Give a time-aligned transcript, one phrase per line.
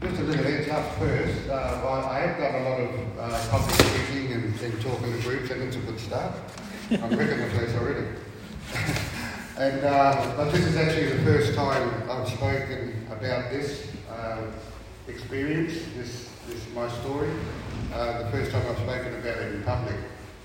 [0.00, 1.48] Just a little heads up first.
[1.48, 5.22] Uh, well, I have done a lot of uh, public speaking and, and talking to
[5.22, 6.34] groups, and it's a good start.
[6.92, 8.06] I'm wrecking the place already.
[9.58, 14.42] and uh, but this is actually the first time I've spoken about this uh,
[15.08, 17.30] experience, this this my story.
[17.92, 19.96] Uh, the first time I've spoken about it in public.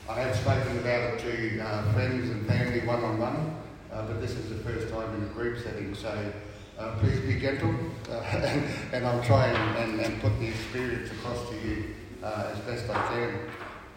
[0.10, 3.56] I have spoken about it to uh, friends and family one on one,
[3.92, 5.94] but this is the first time in a group setting.
[5.94, 6.34] So.
[6.78, 7.74] Uh, please be gentle,
[8.10, 12.52] uh, and, and, I'll try and, and, and, put the experience across to you uh,
[12.52, 13.40] as best I can.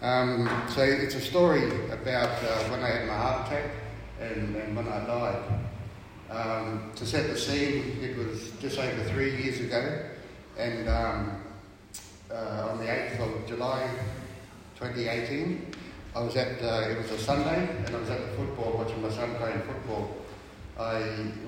[0.03, 3.71] Um, so it's a story about uh, when I had my heart attack
[4.21, 5.43] and, when I died.
[6.29, 10.03] Um, to set the scene, it was just over three years ago,
[10.59, 11.41] and um,
[12.31, 13.89] uh, on the 8th of July
[14.79, 15.73] 2018,
[16.15, 19.01] I was at, uh, it was a Sunday, and I was at the football watching
[19.01, 20.26] my son playing football.
[20.79, 20.99] I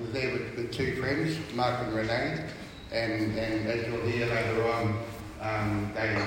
[0.01, 2.45] was there with, with two friends, Mark and Renee,
[2.91, 5.03] and, and as you'll hear later on,
[5.39, 6.19] um, they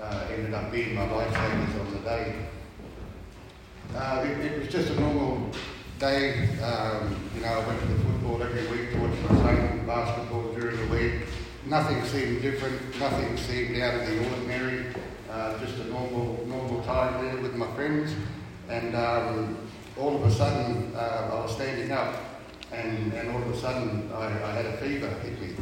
[0.00, 2.34] uh, ended up being my lifesavers on the day.
[3.96, 5.50] Uh, it, it, was just a normal
[5.98, 6.48] day.
[6.60, 10.52] Um, you know, I went to the football every week to watch my son basketball
[10.52, 11.26] during the week.
[11.66, 13.00] Nothing seemed different.
[13.00, 14.86] Nothing seemed out of the ordinary.
[15.28, 18.14] Uh, just a normal, normal time there with my friends.
[18.68, 19.61] And um,
[19.98, 22.14] all of a sudden uh, I was standing up
[22.72, 25.54] and, and all of a sudden I, I had a fever hit me.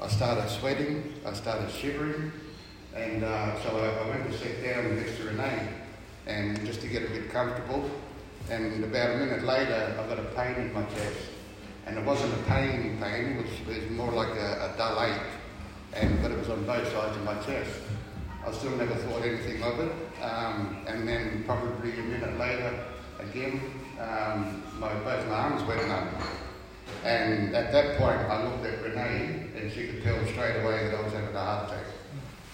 [0.00, 2.32] I started sweating, I started shivering,
[2.94, 5.68] and uh, so I, I, went to sit down next to Renee
[6.26, 7.88] and just to get a bit comfortable.
[8.50, 11.18] And about a minute later, I got a pain in my chest.
[11.86, 15.20] And it wasn't a pain pain, it was more like a, a dull ache,
[15.94, 17.70] and, but it was on both sides of my chest.
[18.46, 19.92] I still never thought anything of it.
[20.20, 22.84] Um, and then probably a minute later,
[23.18, 23.60] again,
[24.00, 26.08] um, my, both my arms went numb.
[27.04, 30.94] And at that point, I looked at Renee, and she could tell straight away that
[30.94, 31.84] I was having a heart attack.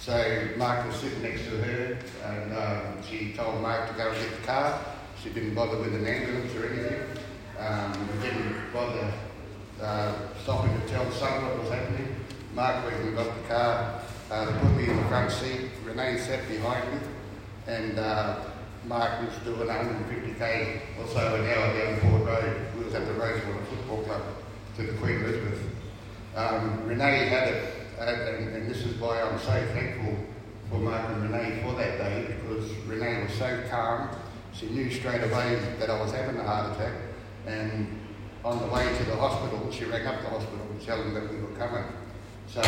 [0.00, 4.18] So Mark was sitting next to her, and um, she told Mark to go and
[4.18, 4.80] get the car.
[5.22, 7.02] She didn't bother with an ambulance or anything.
[7.58, 9.12] Um, didn't bother
[9.82, 12.14] uh, stopping to tell the son what was happening.
[12.54, 14.00] Mark went and got the car.
[14.30, 15.70] Uh, put me in the front seat.
[15.84, 17.00] Renee sat behind me,
[17.66, 18.36] and uh,
[18.84, 22.66] Mark was doing 150k or so an hour down Port Road.
[22.76, 24.22] We was at the Rosewater Football Club
[24.76, 25.62] to the Queen Elizabeth.
[26.34, 30.16] Um, Renee had it, and, and, this is why I'm so thankful
[30.70, 34.10] for Mark and Renee for that day, because Renee was so calm.
[34.52, 36.94] She knew straight away that I was having a heart attack,
[37.46, 37.98] and
[38.44, 41.30] on the way to the hospital, she rang up the hospital to tell them that
[41.32, 41.84] we were coming.
[42.46, 42.62] So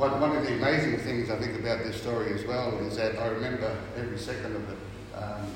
[0.00, 3.18] one, one of the amazing things I think about this story as well is that
[3.18, 4.78] I remember every second of it
[5.14, 5.46] um,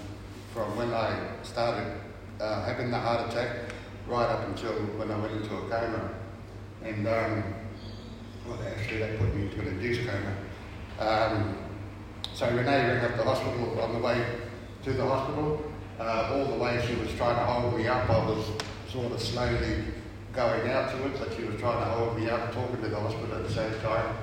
[0.52, 1.90] from when I started
[2.42, 3.72] uh, having the heart attack
[4.06, 6.10] right up until when I went into a coma.
[6.82, 7.42] And um,
[8.46, 10.36] well, actually, they put me into an induced coma.
[10.98, 11.56] Um,
[12.34, 14.26] so Renee rang up to the hospital on the way
[14.82, 15.64] to the hospital.
[15.98, 18.44] Uh, all the way she was trying to hold me up, I was
[18.90, 19.84] sort of slowly
[20.34, 23.00] going out to it, but she was trying to hold me up, talking to the
[23.00, 24.14] hospital at the same time.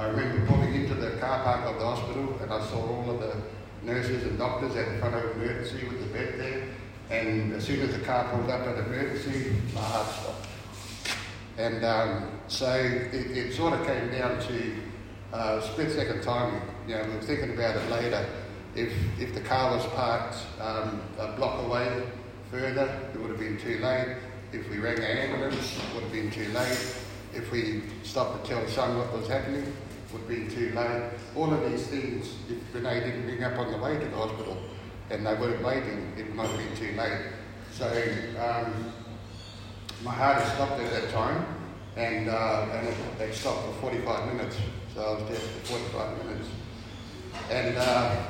[0.00, 3.20] I remember pulling into the car park of the hospital and I saw all of
[3.20, 3.36] the
[3.82, 6.68] nurses and doctors at the front of emergency with the bed there.
[7.10, 10.46] And as soon as the car pulled up at emergency, my heart stopped.
[11.58, 14.74] And um, so it, it, sort of came down to
[15.34, 16.62] uh, split second timing.
[16.88, 18.26] You know, we were thinking about it later.
[18.74, 22.08] If, if the car was parked um, a block away
[22.50, 24.16] further, it would have been too late.
[24.54, 26.96] If we rang an ambulance, it would have been too late.
[27.34, 29.72] If we stopped to tell son what was happening,
[30.12, 31.10] would be too late.
[31.36, 34.56] All of these things, if Renee didn't ring up on the way to the hospital
[35.10, 37.22] and they weren't waiting, it might have been too late.
[37.72, 37.86] So
[38.38, 38.92] um,
[40.02, 41.44] my heart had stopped at that time
[41.96, 44.56] and, uh, and it, they stopped for 45 minutes.
[44.94, 46.48] So I was there for 45 minutes.
[47.50, 48.22] And uh,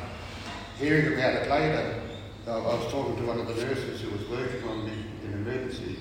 [0.79, 2.03] hearing about it later,
[2.47, 5.99] I was talking to one of the nurses who was working on me in emergency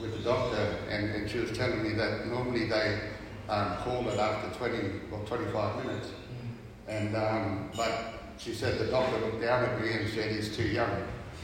[0.00, 3.00] with the doctor, and, and she was telling me that normally they
[3.48, 4.76] um, called it after 20
[5.12, 6.08] or 25 minutes.
[6.08, 6.94] Mm.
[6.94, 10.68] And, um, but she said the doctor looked down at me and said, he's too
[10.68, 10.90] young,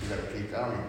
[0.00, 0.84] you've got to keep going.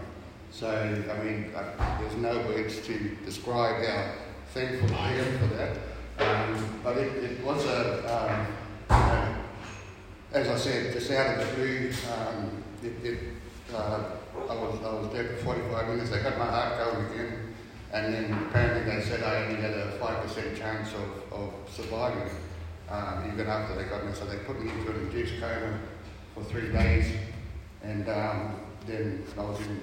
[0.52, 4.12] So, I mean, uh, there's no words to describe how
[4.54, 5.78] thankful I am for that.
[6.18, 8.48] Um, but it, it, was a,
[8.90, 9.36] uh,
[10.32, 13.20] as I said, just out of the blue, um, it, it,
[13.74, 14.04] uh,
[14.50, 16.14] I, was, I was there for 45 minutes.
[16.14, 17.56] I got my heart going again.
[17.95, 22.30] And then apparently they said I only had a 5% chance of, of surviving
[22.89, 24.12] um, even after they got me.
[24.12, 25.80] So they put me into an induced coma
[26.33, 27.15] for three days.
[27.83, 29.80] And um, then I was in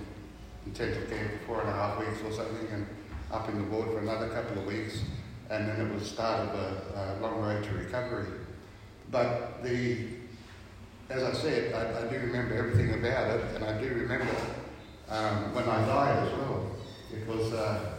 [0.67, 2.87] intensive care for four and a half weeks or something and
[3.31, 5.01] up in the ward for another couple of weeks.
[5.49, 8.27] and then it was start of a, a long road to recovery.
[9.11, 10.09] But the,
[11.09, 14.35] as I said, I, I, do remember everything about it, and I do remember
[15.09, 16.71] um, when I died as well.
[17.13, 17.92] It was a,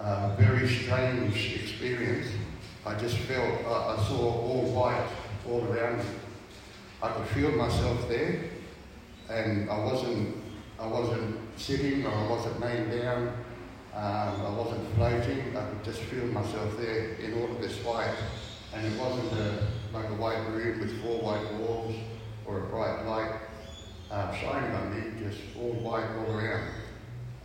[0.00, 2.28] a very strange experience.
[2.86, 5.08] I just felt, I, I saw all white
[5.48, 6.04] all around me.
[7.02, 8.44] I could feel myself there,
[9.28, 10.36] and I wasn't,
[10.78, 13.28] I wasn't sitting or I wasn't laying down.
[13.94, 15.56] Um, I wasn't floating.
[15.56, 18.14] I could just feel myself there in all of this white,
[18.74, 21.94] and it wasn't a, like a white room with four white walls
[22.46, 23.32] or a bright light
[24.10, 26.68] uh, shining on me, just all white all around.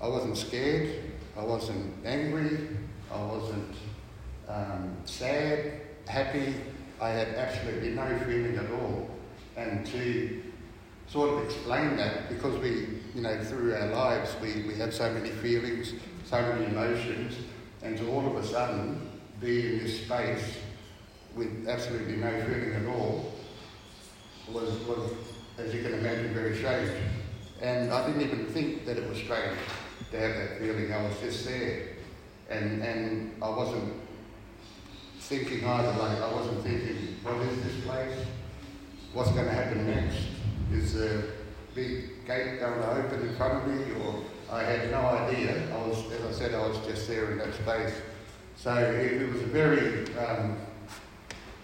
[0.01, 1.04] I wasn't scared.
[1.37, 2.69] I wasn't angry.
[3.11, 3.75] I wasn't
[4.47, 6.55] um, sad, happy.
[7.01, 9.09] I had absolutely no feeling at all.
[9.57, 10.41] And to
[11.07, 15.11] sort of explain that, because we, you know, through our lives, we, we have so
[15.11, 15.93] many feelings,
[16.23, 17.35] so many emotions,
[17.83, 19.09] and to all of a sudden
[19.41, 20.57] be in this space
[21.35, 23.33] with absolutely no feeling at all
[24.51, 25.11] was, was
[25.57, 26.91] as you can imagine, very strange.
[27.61, 29.57] And I didn't even think that it was strange
[30.15, 30.91] to have that feeling.
[30.91, 31.89] I was just there.
[32.49, 33.93] And, and I wasn't
[35.19, 38.17] thinking either, like, I wasn't thinking, what is this place?
[39.13, 40.17] What's going to happen next?
[40.71, 41.23] Is a
[41.73, 43.93] big gate going to open in front of me?
[44.03, 45.73] Or I had no idea.
[45.73, 47.93] I was, as I said, I was just there in that space.
[48.57, 50.57] So it, it was a very, um,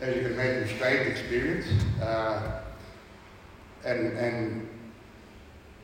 [0.02, 1.68] as you can imagine, strange experience.
[2.02, 2.62] Uh,
[3.86, 4.70] and, and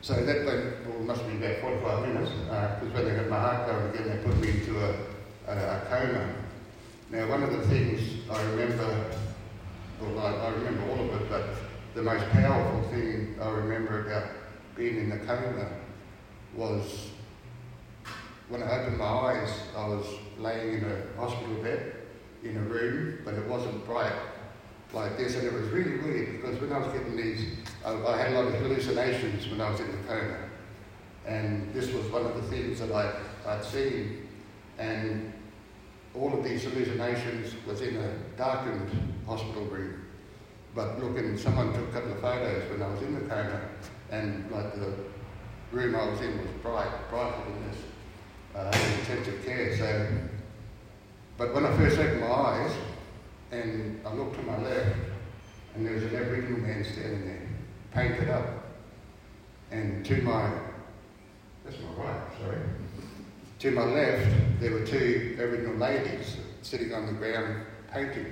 [0.00, 3.38] so that went, well, must be about 45 minutes, because uh, when they got my
[3.38, 4.90] heart going again, they put me into a,
[5.48, 6.34] a, a, coma.
[7.10, 9.10] Now, one of the things I remember,
[10.00, 11.44] well, I, I remember all of it, but
[11.94, 14.30] the most powerful thing I remember about
[14.76, 15.68] being in the coma
[16.54, 17.10] was
[18.48, 20.06] when I opened my eyes, I was
[20.38, 21.96] laying in a hospital bed
[22.44, 24.12] in a room, but it wasn't bright
[24.92, 27.46] like this, and it was really weird because when I was getting these,
[27.84, 30.38] I, I had a lot of hallucinations when I was in the coma,
[31.26, 33.12] and this was one of the things that I,
[33.46, 34.26] I'd seen,
[34.78, 35.32] and
[36.14, 38.90] all of these hallucinations was in a darkened
[39.26, 40.06] hospital room.
[40.74, 43.60] But looking, someone took a couple of photos when I was in the coma,
[44.10, 44.94] and like the
[45.70, 47.78] room I was in was bright, brighter than this
[48.54, 49.76] uh, intensive care.
[49.76, 50.08] So,
[51.36, 52.72] but when I first opened my eyes,
[53.50, 54.96] and I looked to my left,
[55.74, 57.48] and there was an Aboriginal man standing there,
[57.92, 58.64] painted up.
[59.70, 60.50] And to my,
[61.64, 62.58] that's my right, sorry.
[63.60, 68.26] To my left, there were two Aboriginal ladies sitting on the ground painting.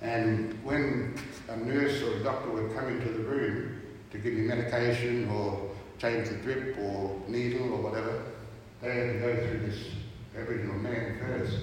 [0.00, 1.14] And when
[1.48, 3.80] a nurse or a doctor would come into the room
[4.12, 8.22] to give me medication or change the drip or needle or whatever,
[8.80, 9.78] they had to go through this
[10.36, 11.58] Aboriginal man first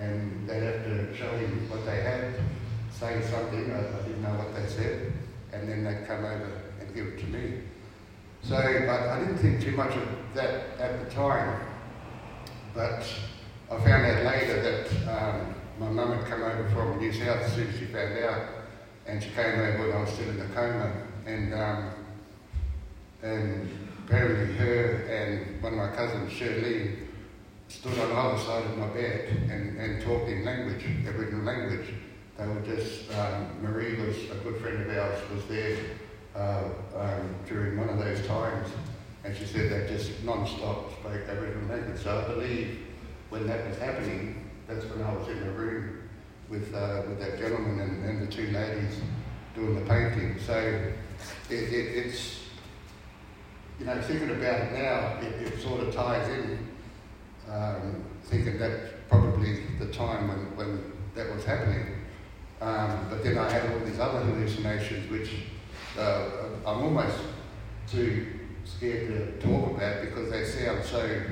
[0.00, 2.34] and they'd have to show him what they had,
[2.90, 5.12] say something, I, I didn't know what they said,
[5.52, 7.60] and then they'd come over and give it to me.
[8.42, 8.56] So,
[8.86, 11.60] but I didn't think too much of that at the time,
[12.74, 13.04] but
[13.70, 17.52] I found out later that um, my mum had come over from New South as
[17.52, 18.42] soon as she found out,
[19.06, 20.92] and she came over when I was still in the coma,
[21.26, 21.90] and um,
[23.22, 26.96] and apparently her and one of my cousins, Shirley,
[27.70, 31.86] stood on either side of my bed and, and talked in language, Aboriginal language.
[32.36, 35.76] They were just, um, Marie was a good friend of ours, was there
[36.34, 36.64] uh,
[36.96, 38.68] um, during one of those times,
[39.24, 42.02] and she said they just non-stop spoke Aboriginal language.
[42.02, 42.78] So I believe
[43.28, 46.08] when that was happening, that's when I was in the room
[46.48, 49.00] with, uh, with that gentleman and, and, the two ladies
[49.54, 50.36] doing the painting.
[50.44, 50.56] So
[51.48, 52.40] it, it, it's,
[53.78, 56.69] you know, thinking about it now, it, it sort of ties in
[57.48, 61.86] um, thinking that's probably the time when, when that was happening.
[62.60, 65.30] Um, but then I had all these other hallucinations, which
[65.98, 66.28] uh,
[66.66, 67.18] I'm almost
[67.90, 68.26] too
[68.64, 69.08] scared
[69.40, 71.22] to talk about because they sound so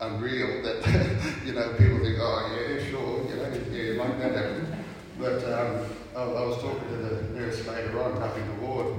[0.00, 0.86] unreal that
[1.44, 4.74] you know people think, oh yeah, sure, you know, yeah, like that happened.
[5.18, 8.94] But um, I, I, was talking to the nurse later on up in the ward,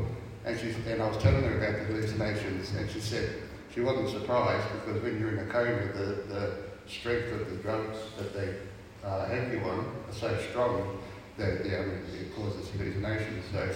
[0.46, 3.30] and she and I was telling her about the hallucinations, and she said,
[3.74, 6.54] she wasn't surprised because when you're in a coma, the, the
[6.88, 8.56] strength of the drugs that they
[9.04, 11.00] uh, have you on are so strong
[11.38, 11.86] that yeah,
[12.20, 13.46] it causes hallucinations.
[13.52, 13.70] So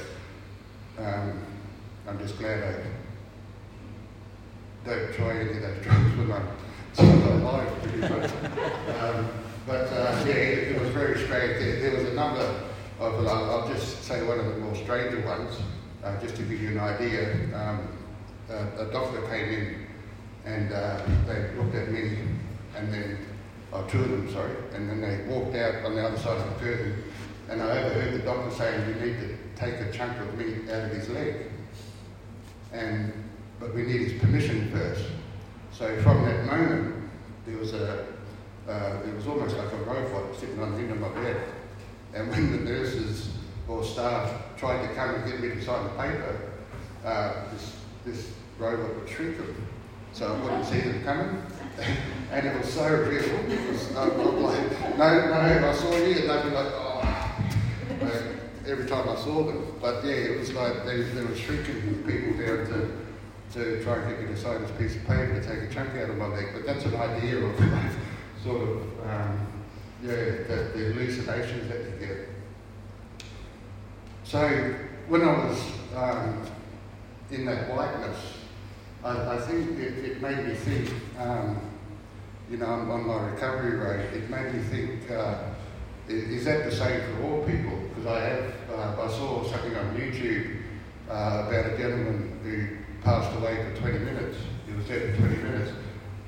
[1.00, 1.42] um,
[2.08, 2.76] I'm just glad I
[4.86, 6.48] don't try any of those drugs when I'm
[6.94, 8.32] still alive, pretty much.
[9.00, 9.30] um,
[9.66, 11.58] but uh, yeah, it, it, was very strange.
[11.60, 12.42] There, there was a number
[13.00, 15.58] of, I'll, I'll, just say one of the more stranger ones,
[16.04, 17.34] uh, just to give you an idea.
[17.56, 17.88] Um,
[18.50, 19.85] a, a doctor came in
[20.46, 22.18] and uh, they looked at me,
[22.76, 23.18] and then
[23.72, 26.54] or two of them, sorry, and then they walked out on the other side of
[26.54, 27.04] the curtain,
[27.50, 30.86] and I overheard the doctor saying, "You need to take a chunk of meat out
[30.86, 31.52] of his leg,"
[32.72, 33.12] and
[33.60, 35.06] but we need his permission first.
[35.72, 37.10] So from that moment,
[37.46, 38.06] there was a
[38.68, 41.38] uh, it was almost like a robot sitting on the end of my bed.
[42.14, 43.30] And when the nurses
[43.68, 46.52] or staff tried to come and get me to sign the paper,
[47.04, 47.76] uh, this,
[48.06, 49.56] this robot would shrink them
[50.16, 51.44] so I wouldn't see them coming.
[52.32, 53.22] and it was so real.
[53.22, 57.02] It was, I was like, no, no, I saw you, and they'd be like, oh.
[58.02, 58.24] Like,
[58.66, 59.76] every time I saw them.
[59.82, 62.92] But yeah, it was like they, they were shrinking people down to,
[63.54, 65.94] to try and get me to sign this piece of paper to take a chunk
[65.96, 66.48] out of my leg.
[66.54, 67.56] But that's an idea of
[68.44, 69.48] sort of, um,
[70.02, 72.30] yeah, the, the hallucinations that you get.
[74.24, 74.74] So
[75.10, 75.62] when I was
[75.94, 76.42] um,
[77.32, 78.18] in that whiteness,
[79.06, 81.60] I, I think it, it, made me think, um,
[82.50, 85.44] you know, on, my recovery rate, it made me think, uh,
[86.08, 87.78] is, that the same for all people?
[87.90, 90.60] Because I have, uh, I saw something on YouTube
[91.08, 94.38] uh, about a gentleman who passed away for 20 minutes.
[94.68, 95.72] He was dead for 20 minutes.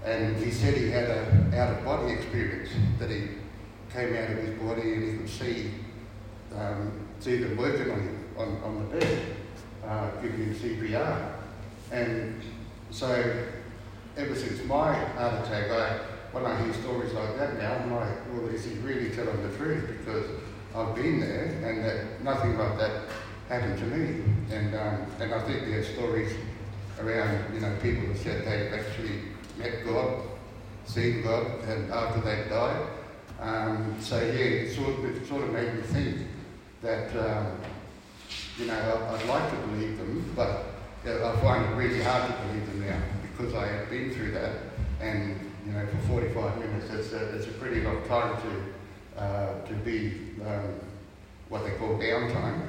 [0.06, 2.70] And he said he had an out-of-body experience,
[3.00, 3.30] that he
[3.92, 5.72] came out of his body and he could see,
[6.56, 9.36] um, see them working on him on, on the bed,
[9.84, 11.34] uh, giving him CPR.
[11.92, 12.42] And
[12.92, 13.46] so
[14.18, 16.00] ever since my heart attack, I,
[16.32, 19.56] when I hear stories like that now, I'm like, well, is he really telling the
[19.58, 19.88] truth?
[19.88, 20.26] Because
[20.76, 23.04] I've been there and that nothing like that
[23.50, 24.24] happened to me.
[24.52, 26.34] And, um, and I think there's stories
[27.00, 29.20] around, you know, people who said they've actually
[29.58, 30.24] met God,
[30.86, 32.88] seen God, and after they died.
[33.40, 36.18] Um, so yeah, it sort, of, it sort of made me think
[36.82, 37.58] that, um,
[38.58, 40.67] you know, I'd like to believe them, but
[41.08, 44.52] I find it really hard to believe them now because I have been through that,
[45.00, 49.66] and you know, for 45 minutes, it's a, it's a pretty long time to uh,
[49.66, 50.80] to be um,
[51.48, 52.62] what they call downtime.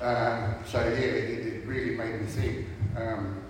[0.00, 3.42] Um, so yeah, it, it, really made me think, um,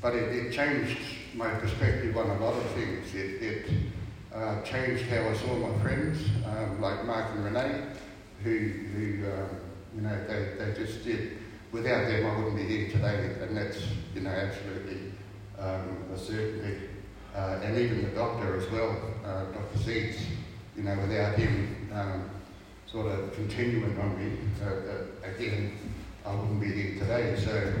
[0.00, 0.98] but it, it, changed
[1.34, 3.12] my perspective on a lot of things.
[3.14, 3.70] It, it
[4.32, 7.82] uh, changed how I saw my friends, um, like Mark and Renee,
[8.44, 9.48] who, who um,
[9.96, 11.38] you know, they, they just did
[11.72, 13.78] without them, I wouldn't be here today, and that's
[14.14, 15.12] you know absolutely
[15.58, 16.88] um, a certainty.
[17.34, 19.78] Uh, and even the doctor as well, uh, Dr.
[19.78, 20.18] Seeds,
[20.76, 22.30] you know, without him um,
[22.90, 25.78] sort of continuing on me uh, uh, again,
[26.26, 27.36] I wouldn't be here today.
[27.38, 27.72] So,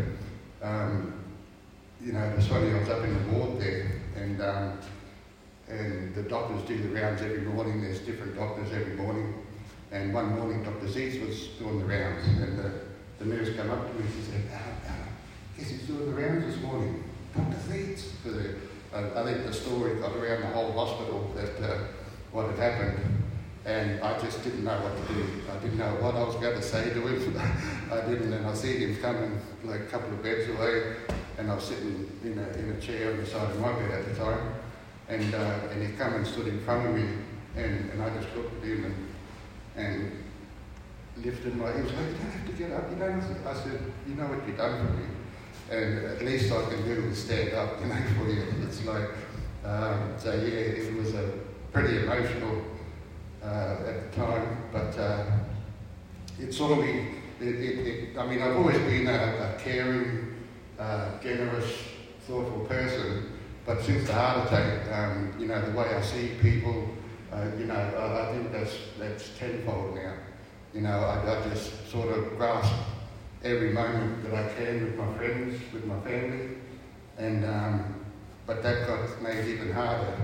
[0.62, 1.12] um,
[2.00, 2.70] you know, it was funny.
[2.70, 4.78] I was up in the ward there, and um,
[5.68, 7.82] and the doctors do the rounds every morning.
[7.82, 9.34] There's different doctors every morning,
[9.90, 10.88] and one morning Dr.
[10.88, 12.72] Seeds was doing the rounds, and the
[13.60, 14.94] came up to me and she said, uh, uh,
[15.58, 17.04] guess he's doing the rounds this morning.
[17.36, 17.56] Dr.
[17.68, 18.08] Theets.
[18.92, 21.78] I, I think the story got around the whole hospital that uh,
[22.32, 22.98] what had happened.
[23.66, 25.26] And I just didn't know what to do.
[25.52, 27.36] I didn't know what I was going to say to him.
[27.92, 28.32] I didn't.
[28.32, 30.96] And I see him coming like a couple of beds away.
[31.38, 33.90] And I was sitting in a, in a chair on the side of my bed
[33.90, 34.54] at the time.
[35.08, 37.06] And, uh, and he come and stood in front of me.
[37.56, 40.12] And, and I just looked at him and, and
[41.24, 43.80] lifted my, he was like, you don't have to get up, you don't I said,
[44.08, 45.06] you know what you've done for me.
[45.70, 48.44] And at least I can do stand up, you know, for you.
[48.66, 49.10] It's like,
[49.64, 51.32] um, so yeah, it was a
[51.72, 52.62] pretty emotional
[53.42, 55.24] uh, at the time, but uh,
[56.38, 57.06] it sort of, it,
[57.40, 60.34] it, it, I mean, I've always been a, a caring,
[60.78, 61.72] uh, generous,
[62.26, 63.32] thoughtful person,
[63.66, 66.88] but since the heart attack, um, you know, the way I see people,
[67.32, 70.14] uh, you know, I, I think that's, that's tenfold now.
[70.72, 72.72] You know, I, I just sort of grasp
[73.42, 76.58] every moment that I can with my friends, with my family,
[77.18, 77.94] and um,
[78.46, 80.16] but that got made even harder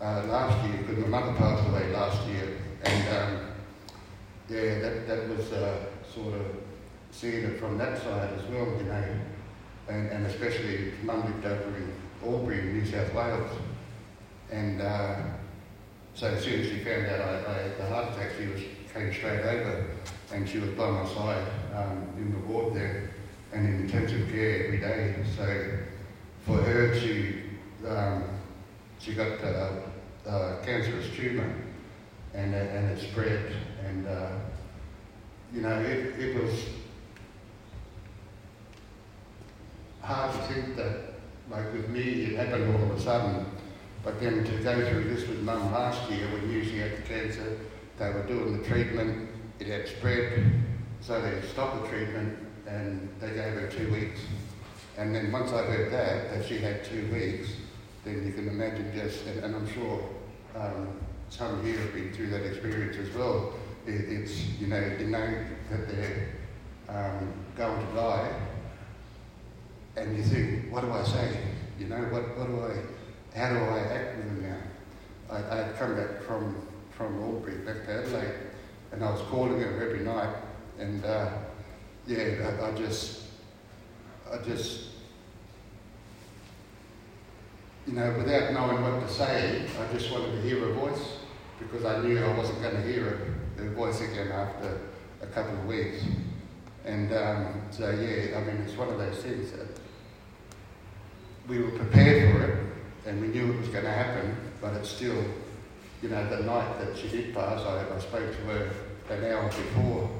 [0.00, 3.46] uh, last year because my mother passed away last year, and um,
[4.48, 6.46] yeah, that that was uh, sort of
[7.10, 9.04] seeing it from that side as well, you know,
[9.88, 11.92] and, and especially mum lived over in
[12.24, 13.50] Albury, New South Wales,
[14.50, 15.16] and uh,
[16.14, 18.60] so as soon as she found out I, I had the heart attack, she was
[18.94, 19.86] came straight over
[20.32, 23.10] and she was by my side um, in the ward there
[23.52, 25.14] and in intensive care every day.
[25.36, 25.78] So
[26.46, 27.42] for her to,
[27.88, 28.24] um,
[28.98, 29.82] she got a,
[30.26, 31.54] a cancerous tumour
[32.34, 33.52] and, and it spread
[33.84, 34.30] and, uh,
[35.52, 36.64] you know, it, it was
[40.00, 41.14] hard to think that,
[41.50, 43.46] like with me, it happened all of a sudden.
[44.02, 47.58] But then to go through this with mum last year when she had the cancer,
[48.02, 49.28] they were doing the treatment,
[49.60, 50.52] it had spread,
[51.00, 54.20] so they stopped the treatment and they gave her two weeks.
[54.98, 57.52] And then once I heard that, that she had two weeks,
[58.04, 60.02] then you can imagine just, and, and I'm sure
[60.56, 60.88] um,
[61.28, 63.54] some you have been through that experience as well.
[63.86, 66.28] It, it's, you know, you know that they're
[66.88, 68.32] um, going to die,
[69.96, 71.38] and you think, what do I say?
[71.78, 75.34] You know, what, what do I, how do I act with them now?
[75.36, 78.34] I, I had come back from, from Albury back to Adelaide,
[78.92, 80.34] and I was calling them every night,
[80.78, 81.28] and uh,
[82.06, 83.22] yeah, I, I just,
[84.30, 84.92] I just
[87.86, 91.18] you know, without knowing what to say, I just wanted to hear her voice
[91.58, 93.34] because I knew I wasn't going to hear her,
[93.64, 94.78] her voice again after
[95.20, 96.04] a couple of weeks.
[96.84, 99.66] And um, so, yeah, I mean, it's one of those things that
[101.48, 102.58] we were prepared for it
[103.06, 105.24] and we knew it was going to happen, but it's still,
[106.02, 108.70] you know, the night that she did pass, I, I spoke to her
[109.10, 110.10] an hour before,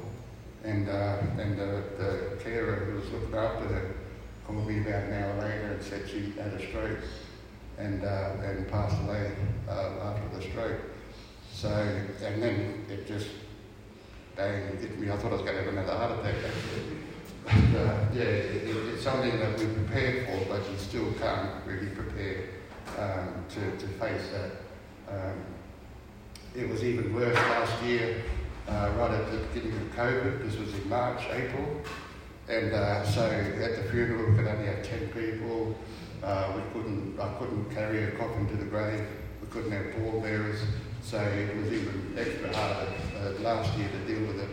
[0.65, 1.65] and, uh, and uh,
[1.99, 3.95] the carer who was looking after her
[4.47, 6.99] called me about an hour later and said she had a stroke
[7.79, 9.33] and, uh, and passed away
[9.69, 10.81] uh, after the stroke.
[11.53, 13.29] So, and then it just
[14.37, 15.11] bang hit me.
[15.11, 16.37] I thought I was going to have another heart attack.
[17.45, 21.67] But, uh, yeah, it, it, it's something that we prepared for, but you still can't
[21.67, 22.45] really prepare
[22.97, 24.53] um, to, to face that.
[25.12, 25.43] Um,
[26.54, 28.23] it was even worse last year,
[28.68, 30.44] uh, right at the beginning of COVID.
[30.44, 31.80] This was in March, April.
[32.49, 35.76] And uh, so at the funeral, we could only have 10 people.
[36.23, 39.06] Uh, we couldn't, I couldn't carry a coffin to the grave.
[39.40, 40.61] We couldn't have pallbearers.
[41.02, 44.49] So it was even extra hard last year to deal with it.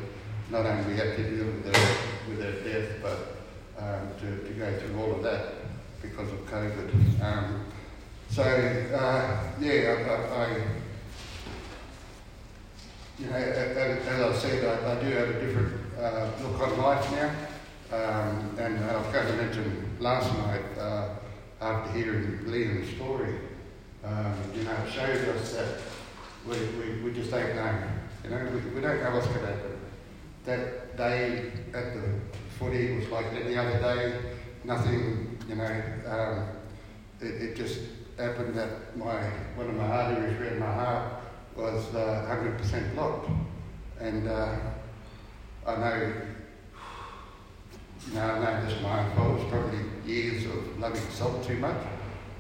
[0.50, 1.98] Not only had to deal with her,
[2.30, 3.36] with her death, but
[3.78, 5.54] um, to, to go through all of that
[6.02, 7.22] because of COVID.
[7.22, 7.66] Um,
[8.30, 10.62] so uh, yeah, I, I,
[13.20, 16.78] you know, as, as I said, I, I, do have a different uh, look on
[16.78, 17.36] life now.
[17.92, 21.10] Um, and I've got to mention last night, uh,
[21.60, 23.36] after hearing Liam's story,
[24.06, 25.82] um, you know, it shows us that
[26.48, 27.84] we, we, we just don't know.
[28.24, 29.80] You know, we, we don't know what's going to happen.
[30.46, 32.04] That day at the
[32.58, 34.22] footy was like any other day,
[34.64, 36.48] nothing, you know, um,
[37.20, 37.80] it, it just
[38.18, 39.20] happened that my
[39.56, 41.19] one of my arteries around my heart
[41.56, 43.30] was uh, 100% locked.
[44.00, 44.56] And uh,
[45.66, 46.14] I know
[48.14, 49.40] now, I know this my own fault.
[49.42, 51.78] It's probably years of loving salt too much.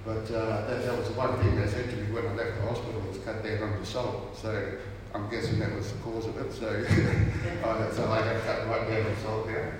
[0.05, 2.55] But uh, that, that, was the one thing they said to me when I left
[2.55, 4.37] the hospital was cut down on the salt.
[4.37, 4.77] So
[5.13, 6.53] I'm guessing that was the cause of it.
[6.53, 6.67] So,
[7.63, 9.71] uh, so I have cut right down on salt now.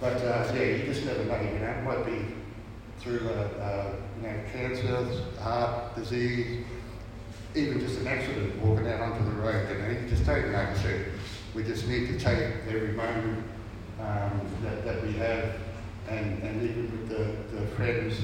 [0.00, 1.40] But uh, yeah, you just never know.
[1.40, 2.34] You know, it might be
[2.98, 5.06] through uh, uh, you know cancer,
[5.40, 6.64] heart disease,
[7.54, 9.68] even just an accident walking out onto the road.
[9.70, 10.72] You know, you just don't know.
[10.82, 11.00] So
[11.54, 13.44] we just need to take every moment
[13.98, 15.56] um, that, that we have,
[16.08, 18.16] and, and even with the, the friends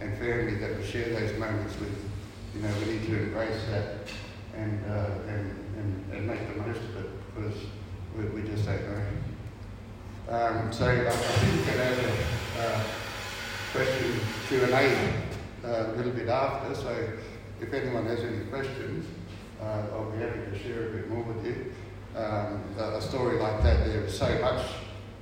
[0.00, 1.96] and family that we share those moments with,
[2.54, 4.08] you know, we need to embrace that
[4.56, 7.54] and, uh, and, and, and, make the most of it because
[8.16, 9.02] we, we just don't know.
[10.28, 12.84] Um, so I, I think we can have a uh,
[13.72, 17.08] question Q&A uh, a little bit after, so
[17.60, 19.06] if anyone has any questions,
[19.60, 21.72] uh, I'll be happy to share a bit more with you.
[22.16, 24.66] Um, a story like that, there is so much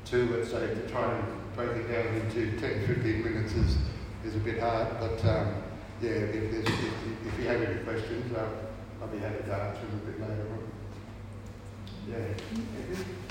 [0.06, 3.76] to it, so to try and break it down into 10, 15 minutes is,
[4.24, 5.54] is a bit hard, but um,
[6.00, 8.48] yeah, if, if, if, you have any questions, uh,
[9.00, 10.70] I'll be happy to answer them a bit later on.
[12.08, 13.29] Yeah.